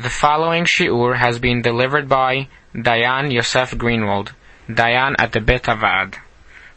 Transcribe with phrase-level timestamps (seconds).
[0.00, 4.32] The following shiur has been delivered by Dayan Yosef Greenwald,
[4.66, 6.14] Dayan at the Bet Avad.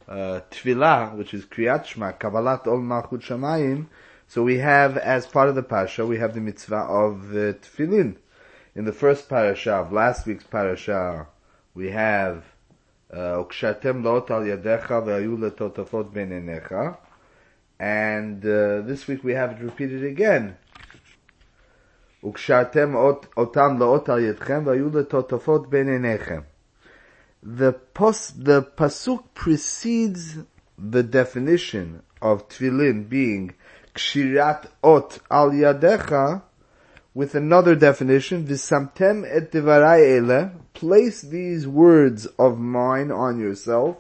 [0.08, 3.88] uh, tefillah, which is Kriyat Shema, Kabbalat Ol Malchut Shamayim,
[4.30, 8.17] so we have, as part of the parasha, we have the mitzvah of the tefillin.
[8.75, 11.27] In the first parasha of last week's parasha,
[11.73, 12.44] we have
[13.13, 16.97] Ukshatem lot al yadecha ve'ayu.
[17.80, 20.58] And uh, this week we have it repeated again.
[22.24, 22.95] וקשרתם
[23.37, 26.05] אותם לאות על ידכם והיו לטוטפות בין
[27.45, 30.39] The, pos, the pasuk precedes
[30.78, 33.55] the definition of tefillin being
[33.97, 36.42] kshirat ot al yadecha
[37.14, 43.97] with another definition, visamtem et devarai ele, place these words of mine on yourself,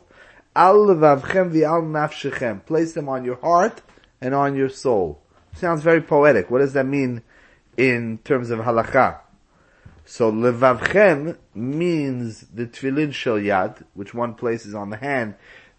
[0.56, 3.82] al levavchem vi'al nafshechem, place them on your heart
[4.20, 5.20] and on your soul.
[5.54, 6.50] Sounds very poetic.
[6.50, 7.22] What does that mean
[7.77, 9.19] in terms of halacha.
[10.05, 15.35] So levavchem means the tefillin shel yad, which one places on the hand.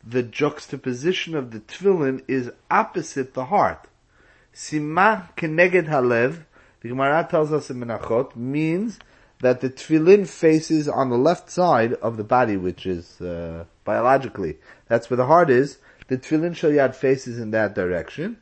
[0.06, 3.88] The juxtaposition of the tefillin is opposite the heart.
[4.54, 6.44] Sima keneged halev,
[6.80, 8.98] the Gemara tells us in Menachot, means
[9.40, 14.58] that the tefillin faces on the left side of the body, which is uh, biologically.
[14.88, 15.78] That's where the heart is.
[16.08, 18.38] The tefillin shel yad faces in that direction.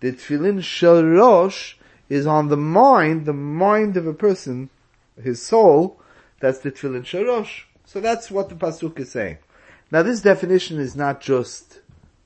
[0.00, 1.74] The tefillin shel rosh
[2.08, 4.70] is on the mind, the mind of a person,
[5.22, 6.00] his soul,
[6.40, 7.62] that's the tefillin shorosh.
[7.84, 9.38] So that's what the pasuk is saying.
[9.90, 11.80] Now this definition is not just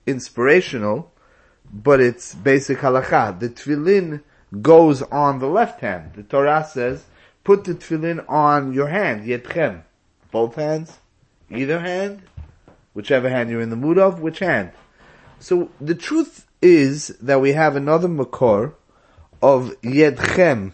[0.07, 1.13] inspirational,
[1.73, 3.39] but it's basic halacha.
[3.39, 4.23] The tefillin
[4.63, 6.13] goes on the left hand.
[6.15, 7.05] The Torah says,
[7.45, 9.83] put the tefillin on your hand, yetchem.
[10.31, 10.99] Both hands,
[11.51, 12.23] either hand,
[12.95, 14.73] whichever hand you're in the mood of, which hand.
[15.39, 18.75] So the truth is that we have another makor,
[19.43, 20.73] of Yedchem,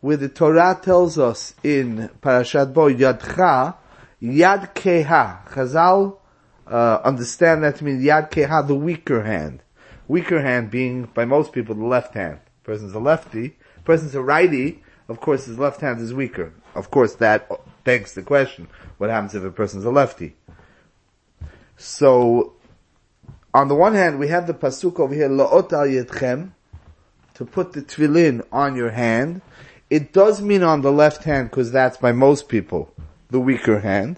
[0.00, 3.76] where the Torah tells us in Parashat Bo, Yadcha,
[4.22, 5.46] Yad Keha.
[5.48, 6.18] Chazal
[6.66, 9.62] uh, understand that to mean Yad Keha, the weaker hand.
[10.08, 12.38] Weaker hand being, by most people, the left hand.
[12.62, 13.56] Person's a lefty.
[13.84, 14.82] Person's a righty.
[15.08, 16.52] Of course, his left hand is weaker.
[16.74, 17.50] Of course, that
[17.84, 18.68] begs the question,
[18.98, 20.34] what happens if a person's a lefty?
[21.76, 22.54] So,
[23.54, 26.50] on the one hand, we have the pasuk over here, La'ot al yedchem,
[27.36, 29.42] to put the tefillin on your hand.
[29.90, 32.92] It does mean on the left hand because that's by most people
[33.30, 34.16] the weaker hand.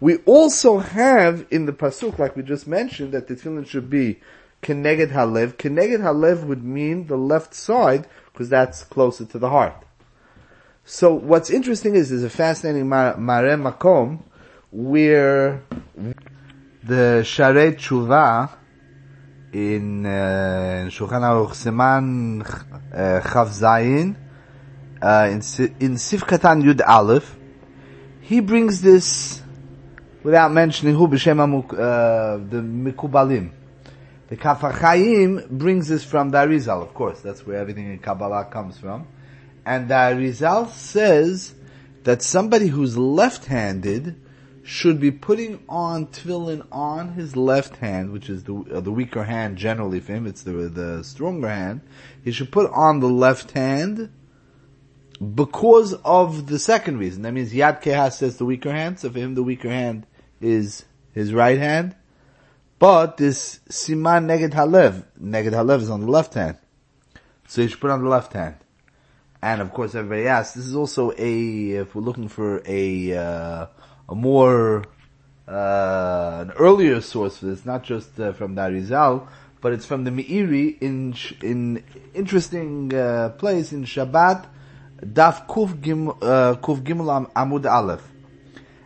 [0.00, 4.20] We also have in the pasuk, like we just mentioned, that the tefillin should be
[4.62, 5.54] keneged halev.
[5.54, 9.74] Keneged halev would mean the left side because that's closer to the heart.
[10.84, 14.20] So what's interesting is there's a fascinating mare makom
[14.70, 15.62] where
[16.82, 18.50] the Sha'arei Teshuva
[19.52, 21.54] in uh, Shulchan Aruch
[22.42, 24.16] uh, Chav Zayin
[25.02, 25.42] uh, in
[25.78, 27.36] in Sif Katan Yud Aleph,
[28.22, 29.42] he brings this
[30.22, 31.06] without mentioning who
[31.72, 33.50] uh, the Mekubalim.
[34.28, 37.20] The Kaf HaChaim brings this from the Arizal, of course.
[37.20, 39.06] That's where everything in Kabbalah comes from.
[39.66, 39.94] And the
[40.72, 41.54] says
[42.04, 44.16] that somebody who's left-handed
[44.64, 49.24] should be putting on tefillin on his left hand, which is the uh, the weaker
[49.24, 50.26] hand generally for him.
[50.26, 51.80] It's the the stronger hand.
[52.24, 54.12] He should put on the left hand
[55.34, 57.22] because of the second reason.
[57.22, 60.06] That means Yad Kehas says the weaker hand, so for him the weaker hand
[60.40, 61.96] is his right hand.
[62.78, 66.56] But this Siman Neged Halev, Neged Halev is on the left hand.
[67.46, 68.56] So he should put on the left hand.
[69.40, 73.66] And of course everybody asks, this is also a, if we're looking for a, uh,
[74.12, 74.84] a more
[75.48, 79.26] uh, an earlier source for this, not just uh, from the Arizal,
[79.62, 81.82] but it's from the Meiri in in
[82.14, 84.46] interesting uh, place in Shabbat,
[85.00, 86.12] Daf Kuf Gim uh,
[86.64, 88.06] Kuf Gimel Amud Aleph,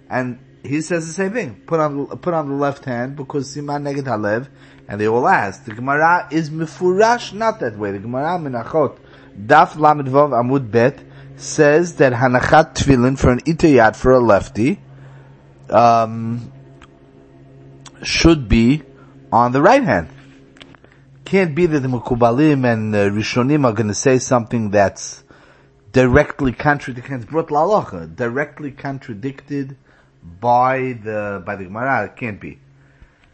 [0.08, 1.60] and he says the same thing.
[1.66, 4.48] Put on put on the left hand because Siman Neged Halev,
[4.88, 5.64] and they all ask.
[5.64, 7.90] The Gemara is mifurash not that way.
[7.90, 8.96] The Gemara Menachot
[9.36, 11.00] Daf Lamed Vav Amud Bet
[11.36, 14.80] says that Hanachat Tefillin for an Itayat for a lefty
[15.70, 16.52] um,
[18.02, 18.82] should be
[19.32, 20.08] on the right hand.
[21.24, 25.24] Can't be that the Mekubalim and uh, Rishonim are going to say something that's
[25.92, 29.76] directly contradicted, brought lalacha, directly contradicted
[30.40, 32.04] by the, by the Gemara.
[32.04, 32.58] It can't be.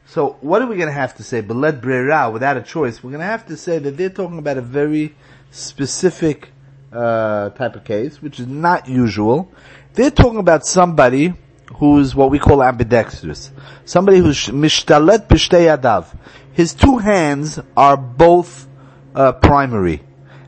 [0.07, 1.41] So what are we going to have to say?
[1.41, 4.59] Belet brera, without a choice, we're going to have to say that they're talking about
[4.59, 5.15] a very
[5.51, 6.51] specific
[6.93, 9.51] uh, type of case, which is not usual.
[9.95, 11.35] They're talking about somebody
[11.77, 13.51] who's what we call ambidextrous.
[13.85, 16.07] Somebody who's mishtalet b'shtei adav.
[16.53, 18.67] His two hands are both
[19.15, 20.03] uh, primary.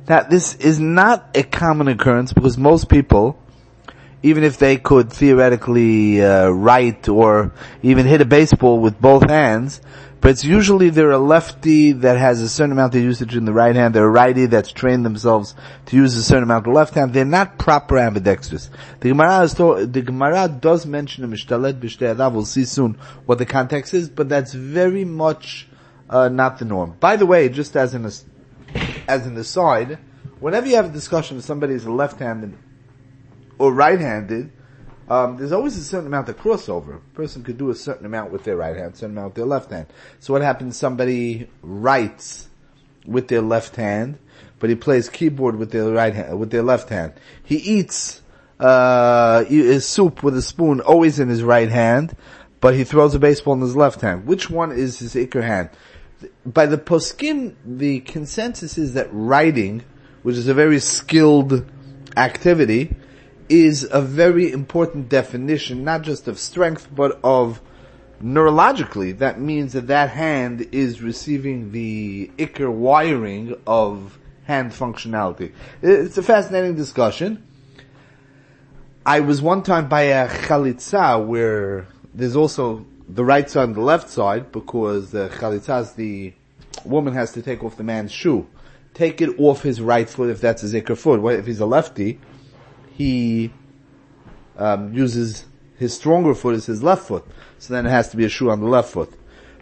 [0.09, 3.39] Now, this is not a common occurrence because most people,
[4.23, 9.81] even if they could theoretically uh, write or even hit a baseball with both hands,
[10.25, 13.53] but it's usually they're a lefty that has a certain amount of usage in the
[13.53, 15.55] right hand, they're a righty that's trained themselves
[15.85, 18.71] to use a certain amount of left hand, they're not proper ambidextrous.
[19.01, 22.95] The Gemara, is to, the Gemara does mention a mishtalet b'shtei we'll see soon
[23.27, 25.69] what the context is, but that's very much
[26.09, 26.97] uh, not the norm.
[26.99, 29.99] By the way, just as an, as an aside,
[30.41, 32.57] whenever you have a discussion with somebody who's left-handed
[33.59, 34.53] or right-handed,
[35.09, 36.97] um, there's always a certain amount of crossover.
[36.97, 39.47] A person could do a certain amount with their right hand, certain amount with their
[39.47, 39.87] left hand.
[40.21, 40.77] So what happens?
[40.77, 42.49] Somebody writes
[43.05, 44.19] with their left hand,
[44.59, 47.13] but he plays keyboard with their right hand, with their left hand.
[47.43, 48.23] He eats
[48.59, 52.17] uh, his soup with a spoon, always in his right hand,
[52.61, 54.27] but he throws a baseball in his left hand.
[54.27, 55.69] Which one is his ikar hand?
[56.47, 59.83] By the poskim, the consensus is that writing,
[60.23, 61.71] which is a very skilled
[62.17, 62.97] activity,
[63.55, 67.61] is a very important definition, not just of strength, but of
[68.21, 69.17] neurologically.
[69.17, 75.53] That means that that hand is receiving the ikar wiring of hand functionality.
[75.83, 77.47] It's a fascinating discussion.
[79.07, 83.83] I was one time by a chalitza where there's also the right side and the
[83.83, 86.33] left side because the chalitza, the
[86.85, 88.49] woman has to take off the man's shoe.
[88.95, 91.23] Take it off his right foot if that's his ikar foot.
[91.39, 92.19] If he's a lefty,
[92.97, 93.53] he
[94.57, 95.45] um, uses
[95.77, 97.27] his stronger foot is his left foot.
[97.59, 99.13] So then it has to be a shoe on the left foot.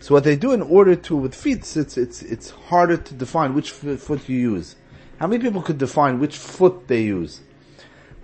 [0.01, 3.55] So what they do in order to, with feet, it's, it's, it's harder to define
[3.55, 4.77] which foot you use.
[5.19, 7.41] How many people could define which foot they use?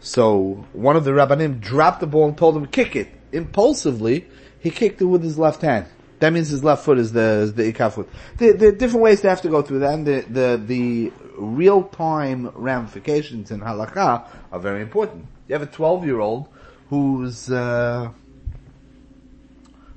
[0.01, 3.09] So one of the rabbanim dropped the ball and told him kick it.
[3.33, 4.27] Impulsively,
[4.59, 5.87] he kicked it with his left hand.
[6.21, 8.09] That means his left foot is the is the ikar foot.
[8.37, 11.13] There, there, are different ways to have to go through that, and the the, the
[11.37, 15.27] real time ramifications in halakha are very important.
[15.47, 16.49] You have a 12 year old
[16.91, 18.11] who's, uh,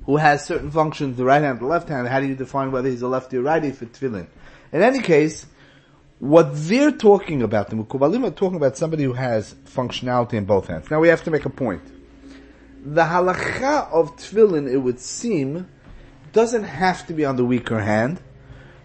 [0.06, 2.88] who has certain functions, the right hand, the left hand, how do you define whether
[2.88, 4.26] he's a lefty or righty for tefillin?
[4.72, 5.46] In any case,
[6.18, 10.68] what they're talking about, the Mekubalim are talking about somebody who has functionality in both
[10.68, 10.90] hands.
[10.90, 11.82] Now we have to make a point.
[12.84, 15.68] The halacha of tefillin, it would seem,
[16.32, 18.20] doesn't have to be on the weaker hand.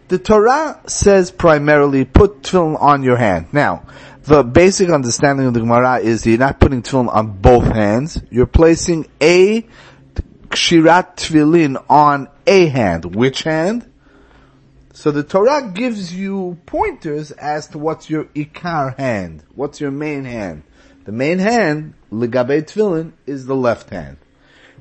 [0.10, 3.48] The Torah says primarily put tefillin on your hand.
[3.52, 3.84] Now,
[4.24, 8.22] the basic understanding of the Gemara is you're not putting tefillin on both hands.
[8.30, 9.68] You're placing a
[10.50, 13.16] kshirat tefillin on a hand.
[13.16, 13.90] Which hand?
[14.94, 19.44] So the Torah gives you pointers as to what's your ikar hand.
[19.56, 20.64] What's your main hand?
[21.04, 24.18] The main hand, legabe tefillin, is the left hand.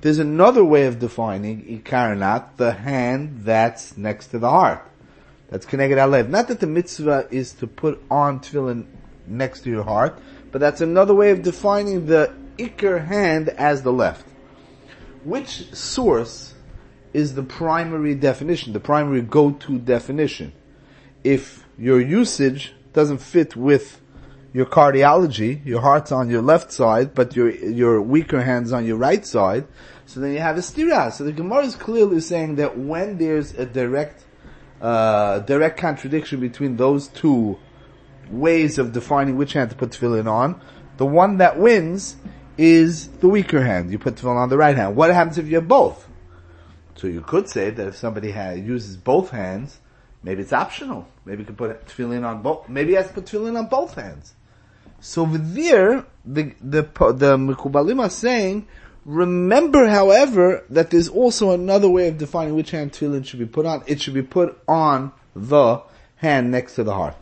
[0.06, 4.88] There's another way of defining ikar not, the hand that's next to the heart.
[5.48, 6.28] That's connected alev.
[6.28, 8.86] Not that the mitzvah is to put on tefillin
[9.26, 10.16] next to your heart,
[10.52, 14.24] but that's another way of defining the ikar hand as the left.
[15.24, 16.54] Which source
[17.12, 20.52] is the primary definition, the primary go-to definition?
[21.24, 24.00] If your usage doesn't fit with
[24.52, 28.96] your cardiology, your heart's on your left side, but your your weaker hand's on your
[28.96, 29.66] right side,
[30.06, 31.12] so then you have a stira.
[31.12, 34.24] So the Gemara is clearly saying that when there's a direct
[34.80, 37.58] uh, direct contradiction between those two
[38.30, 40.60] ways of defining which hand to put tefillin on.
[40.96, 42.16] The one that wins
[42.58, 43.90] is the weaker hand.
[43.90, 44.96] You put tefillin on the right hand.
[44.96, 46.08] What happens if you have both?
[46.96, 49.78] So you could say that if somebody has, uses both hands,
[50.22, 51.06] maybe it's optional.
[51.24, 52.68] Maybe you can put tefillin on both.
[52.68, 54.34] Maybe he has to put tefillin on both hands.
[55.00, 58.66] So over there, the the the Mekubalim are saying,
[59.06, 63.64] remember, however, that there's also another way of defining which hand tefillin should be put
[63.64, 63.82] on.
[63.86, 65.80] It should be put on the
[66.16, 67.16] hand next to the heart.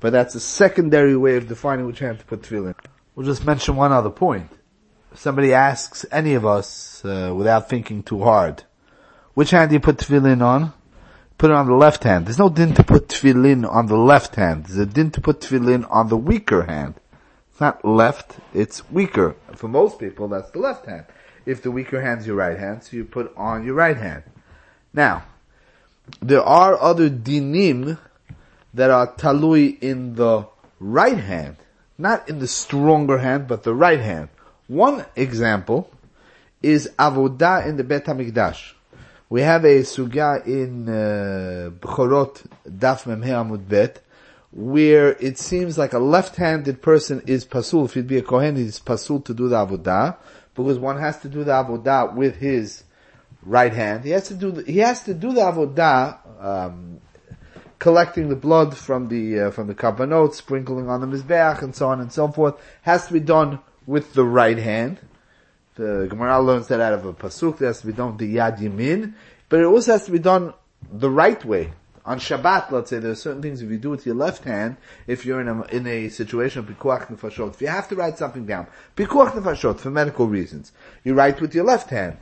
[0.00, 2.74] But that's a secondary way of defining which hand to put tefillin.
[3.14, 4.50] We'll just mention one other point.
[5.12, 8.64] If somebody asks any of us, uh, without thinking too hard,
[9.34, 10.72] which hand do you put tefillin on?
[11.38, 12.26] Put it on the left hand.
[12.26, 14.66] There's no din to put tefillin on the left hand.
[14.66, 16.94] There's a din to put tefillin on the weaker hand.
[17.54, 19.36] It's not left, it's weaker.
[19.54, 21.04] For most people, that's the left hand.
[21.46, 24.24] If the weaker hand's your right hand, so you put on your right hand.
[24.92, 25.22] Now,
[26.20, 27.96] there are other dinim
[28.74, 30.48] that are talui in the
[30.80, 31.58] right hand.
[31.96, 34.30] not in the stronger hand, but the right hand.
[34.66, 35.92] One example
[36.60, 38.72] is avodah in the Bet HaMikdash.
[39.28, 44.03] We have a sugya in uh, Daf Memhe Amud Bet,
[44.54, 47.86] where it seems like a left-handed person is pasul.
[47.86, 50.16] If he'd be a kohen, he's pasul to do the avodah,
[50.54, 52.84] because one has to do the avodah with his
[53.42, 54.04] right hand.
[54.04, 57.00] He has to do the, he has to do the avodah, um,
[57.80, 61.88] collecting the blood from the uh, from the karbanot, sprinkling on the mizbeach, and so
[61.88, 62.54] on and so forth.
[62.82, 65.00] Has to be done with the right hand.
[65.74, 67.60] The Gemara learns that out of a pasuk.
[67.60, 69.14] It has to be done with the yad yamin,
[69.48, 70.54] but it also has to be done
[70.92, 71.72] the right way.
[72.06, 74.76] On Shabbat, let's say, there are certain things if you do with your left hand,
[75.06, 78.18] if you're in a, in a situation of pikuach nefashot, if you have to write
[78.18, 82.18] something down, pikuach nefashot, for medical reasons, you write with your left hand,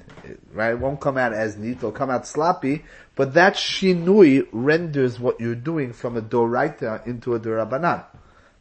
[0.52, 0.70] right?
[0.70, 2.84] It won't come out as neat, it'll come out sloppy,
[3.16, 8.04] but that shinui renders what you're doing from a doraita into a dorabanan.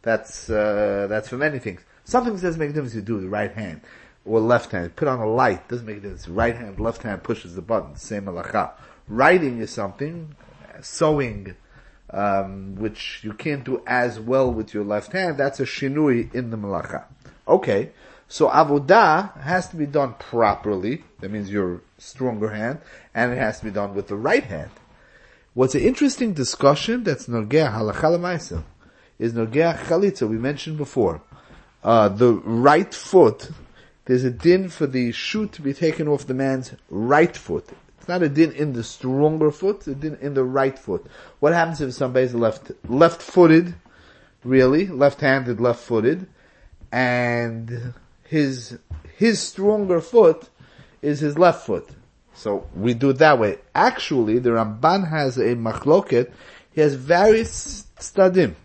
[0.02, 1.82] That's, uh, that's for many things.
[2.04, 3.82] Some things doesn't make a difference you do with the right hand
[4.26, 4.96] or left hand.
[4.96, 6.28] Put on a light, doesn't make a difference.
[6.28, 8.72] Right hand, left hand pushes the button, same malacha.
[9.08, 10.36] Writing is something,
[10.82, 11.56] sewing,
[12.10, 16.50] um, which you can't do as well with your left hand, that's a shinui in
[16.50, 17.06] the malacha.
[17.48, 17.92] Okay,
[18.28, 22.80] so avodah has to be done properly, that means your stronger hand,
[23.14, 24.72] and it has to be done with the right hand.
[25.54, 28.64] What's an interesting discussion that's norgea halacha
[29.20, 31.22] is norgea chalitza, we mentioned before.
[31.84, 33.50] Uh, the right foot,
[34.06, 37.68] there's a din for the shoe to be taken off the man's right foot.
[38.02, 41.06] It's not a din in the stronger foot, a din in the right foot.
[41.40, 43.76] What happens if somebody's left, left-footed,
[44.44, 46.26] really, left-handed, left-footed,
[46.92, 47.94] and
[48.24, 48.80] his,
[49.18, 50.50] his stronger foot
[51.04, 51.88] is his left foot.
[52.34, 53.60] So we do it that way.
[53.76, 56.32] Actually, the Ramban has a machloket,
[56.72, 58.56] he has various stadim.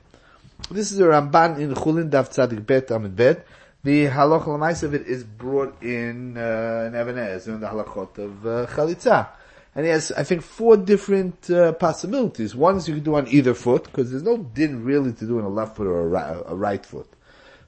[0.71, 3.47] This is a Ramban in Chulin Daf Tzadik Bet Amud Bet,
[3.87, 8.19] the halach lamais of it is brought in uh, in Even HaEzer in the halachot
[8.19, 9.29] of uh, chalitza.
[9.77, 12.57] And he has, I think, four different uh, possibilities.
[12.57, 15.39] One is you can do on either foot, because there's no din really to do
[15.39, 17.09] on a left foot or a right, a right foot.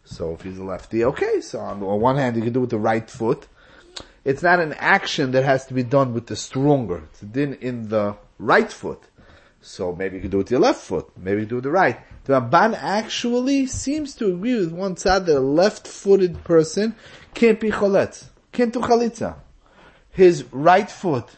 [0.04, 2.70] So if he's a lefty, okay, so on, on one hand you can do with
[2.70, 3.46] the right foot.
[4.24, 7.02] It's not an action that has to be done with the stronger.
[7.12, 9.02] It's a din in the right foot.
[9.60, 11.64] So maybe you can do it with your left foot, maybe you do it with
[11.64, 11.98] the right.
[12.24, 16.94] The Ramban actually seems to agree with one side that a left-footed person
[17.34, 19.36] can't be choletz, can't do chalitza.
[20.10, 21.28] His right foot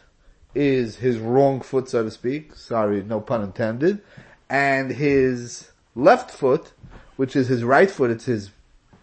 [0.55, 2.55] is his wrong foot, so to speak.
[2.57, 4.01] Sorry, no pun intended.
[4.49, 6.73] And his left foot,
[7.17, 8.51] which is his right foot, it's his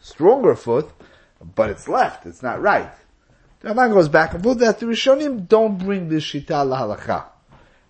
[0.01, 0.89] stronger foot,
[1.55, 2.91] but it's left, it's not right.
[3.59, 7.25] The Ramban goes back and forth that the Rishonim don't bring this shita lahalacha.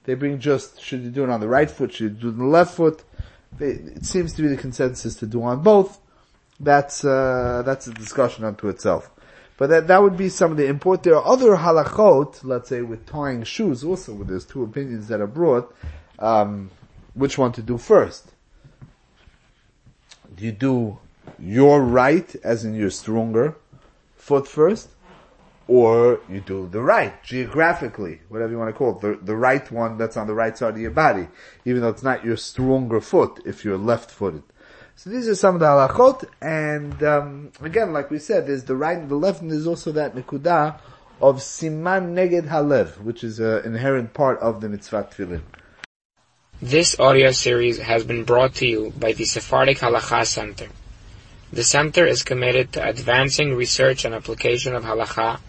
[0.08, 2.32] They bring just, should you do it on the right foot, should you do it
[2.32, 3.04] on the left foot?
[3.60, 6.00] It seems to be the consensus to do on both.
[6.62, 9.12] That's, uh, that's a discussion unto itself.
[9.58, 11.04] But that, that would be some of the import.
[11.04, 15.20] There are other halachot, let's say with tying shoes also, where there's two opinions that
[15.20, 15.76] are brought,
[16.20, 16.72] um,
[17.14, 18.32] which one to do first.
[20.38, 21.00] Do you do
[21.38, 23.56] your right, as in your stronger
[24.16, 24.88] foot first?
[25.67, 29.69] Or you do the right, geographically, whatever you want to call it, the, the right
[29.71, 31.27] one that's on the right side of your body,
[31.65, 34.43] even though it's not your stronger foot if you're left-footed.
[34.95, 38.75] So these are some of the halachot, and um, again, like we said, there's the
[38.75, 40.79] right and the left, and there's also that nekudah
[41.21, 45.41] of siman neged halev, which is an inherent part of the mitzvah tefillin.
[46.62, 50.67] This audio series has been brought to you by the Sephardic Halacha Center.
[51.53, 55.39] The center is committed to advancing research and application of halacha